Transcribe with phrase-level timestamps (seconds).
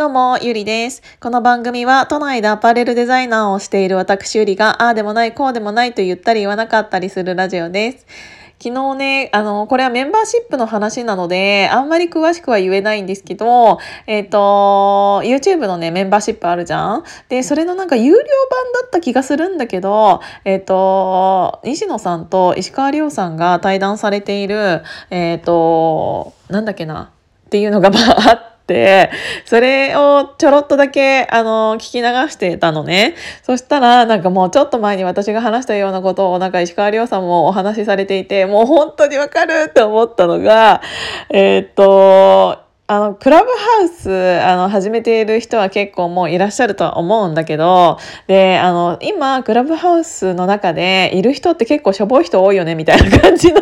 [0.00, 1.02] どうも、ゆりです。
[1.20, 8.06] この番組は都内でアパレルデザイナーをしている私ゆりが、ああでもない、こうでもないと言ったり言わなかったりするラジオです。
[8.58, 17.04] 昨日ね、あの、これはメンバーシップの話なので、あんまり詳しくは言えないんですけど、えっ、ー、と、YouTube のね、メンバーシップあるじゃん？
[17.28, 18.24] で、それのなんか有料版
[18.72, 27.12] だった気がするんだけど、えっ、ー、と、西野さんと石川亮さんが対談されている、えっ、ー、と、なんだっけな？
[27.48, 28.49] っていうのがまああって、て、
[29.44, 33.14] それをちょろっとだけ、あの、聞き流してたのね。
[33.42, 40.82] そしたら、なんかもうちょっと前に私が話したようなことを、なんか石川亮さんもお話しされていて、もう本当にわかるって思ったのが、
[41.30, 44.10] えー、っと、あの、クラブハウス、
[44.42, 53.60] あの、始めている人は結構もういらっしゃるとは思うんだけど、で、あの、今、クラブハウスの中でいる人って結構しょぼい人多いよね、みたいな感じの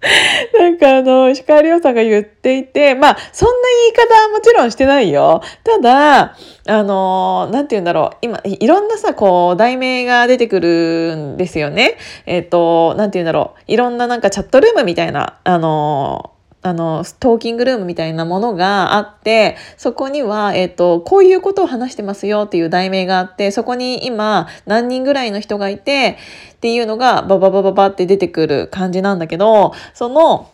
[0.58, 3.54] なんかあの、石川亮さんが言っていて、まあ、そんな
[3.94, 5.42] 言い方はもちろんしてないよ。
[5.62, 6.36] ただ、
[6.66, 8.16] あの、なんて言うんだろう。
[8.22, 11.98] 今、いろんなさ、こう、題名が出てくるんですよね。
[12.24, 13.62] えっ、ー、と、なんて言うんだろう。
[13.66, 16.30] いろんななんかチャットルームみたいな、あの、
[16.62, 26.18] あの、トーキングルームみたいなものがあって、そこには、えっ、と、こういうことを話してますよっていう題名があって、そこに今何人ぐらいの人がいて、
[26.52, 30.50] っていうのがバババババって出てくる感じなんだけど、その、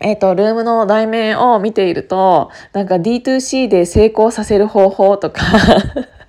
[0.00, 5.42] えっ、と、ルームの題名を見ていると、なんか D2C で成功させる方法とか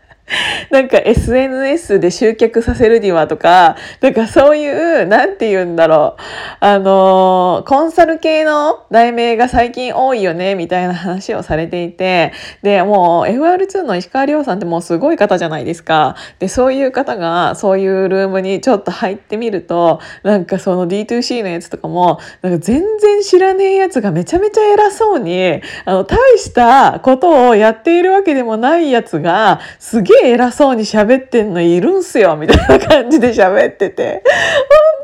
[0.75, 6.21] なんか SNS で集客させるにはとか、なんかそういう、なんて言うんだろう。
[6.59, 16.17] あのコンサル系の題名が最近多いよね、みたいな話をされていて、で、もう FR2 の石川亮さんってもうすごい方じゃないですか。
[16.39, 34.33] で、そういう方がそういうルームにちょっと入ってみると、なんかその D2C のやつとかも、なんか全然知らねえやつがめちゃめちゃ偉そうに、あの、大したことをやっているわけでもないやつが、すげえげえ偉そうに喋ってんのいるんすよみたいな感じで喋ってて、本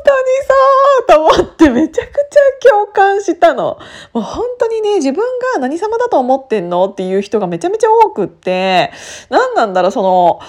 [0.04, 3.78] 当にそうと思ってめちゃくちゃ共感したの。
[4.12, 5.22] もう本当にね、自分
[5.54, 8.90] が何様だと思ってんのっていう人がめちゃめちゃ多くって、
[9.30, 10.40] 何なんだろう、その、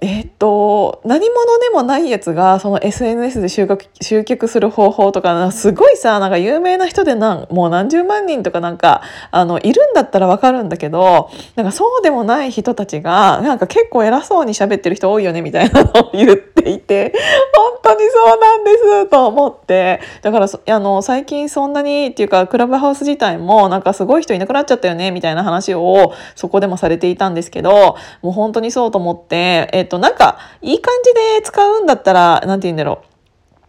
[0.00, 17.14] えっと何者でもないやつがその SNS で集客集客する方法とかすごいさなんか有名な人でなんもう何十万人とかなんかあのいるんだったらわかるんだけどなんかそうでもない人たちがなんか結構偉そうに喋ってる人多いよねみたいなのを言っていて
[17.54, 29.36] あ 当にそうなんですと思ってだからあの最近そんなにっていうかクラブハウス自体もなんかすごい人いなくなっちゃったよねみたいな話をそこでもされていたんですけどもう本当にそうと思って
[29.72, 33.15] えっと、なんか、いい感じで使うんだったら、何て言うんだろう。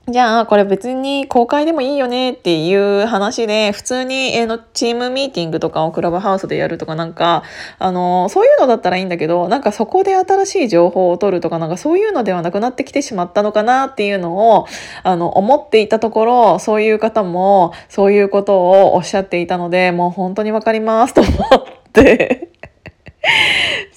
[0.10, 7.44] じゃあ、これ別に公開でもいいよねっていう話で、普通に、えの、チームミーティングとかをクラブハウスでやるとかなんか、
[7.78, 14.66] あの、そういうのだったらいいんだけど、なんかそこで新しい情報を取るとか、なんかそういうのではなくなってきてしまったのかなっていうのを、
[15.04, 22.48] あの、思っていたところ、そういう方も、そういうことをおっしゃっていたので、もう本当にわかりますと思って。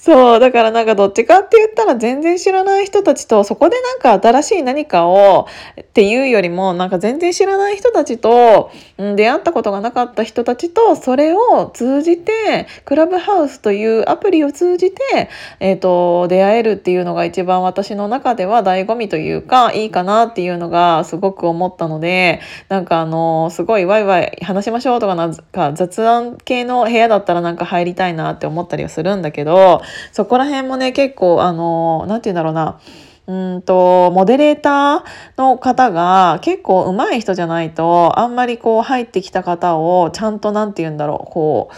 [0.03, 5.47] そう、だからなんかどっちかって言ったら全然知らない人たちとそこでなんか新しい何かを
[5.79, 15.29] っていうよりもなんか全然知らない人たちと、出会ったことがなかった人たちとそれを通じてクラブハウスというアプリを通じて、
[15.59, 22.41] えーと、出会えるっていうのが一番私の中では醍醐味というかいいかなっていうのがすごく思ったので
[22.71, 32.81] なんかあのすごいワイワイ話しましょうとかなんか雑談系の部屋だったらなんか入りたいなって思ったりはするんだけどそこら辺もね結構あの何て言うんだろうな。
[33.27, 41.75] うんとモデレーターの方が結構上手い人じゃないとあんまりこう入ってきた方をちゃんと何て言うんだろうこう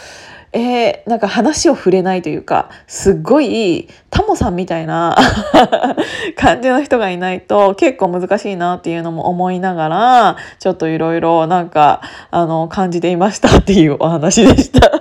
[0.53, 5.17] えー、なんか話を触れないというかすっごいタモさんみたいな
[6.37, 14.91] 感じの人がいないと結構難しいなっていうのも思いながらちょっといろいろなんかあの感じていましたっていうお話でした。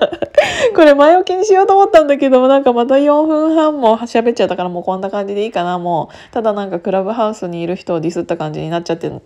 [0.74, 9.20] これ前置きにしようと思ったんだけどなんかまた4分半も喋っちゃったからもうこんな感じでいいかなもうただなんかクラブハウスにいる人をディスった感じになっちゃって なっ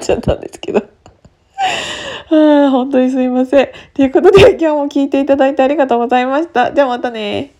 [0.00, 0.82] ちゃったんですけど。
[2.28, 3.68] はあ、本当にすいません。
[3.94, 6.70] ということで今日も聞いていただいてありがとうございました。
[6.70, 7.53] ではまたね。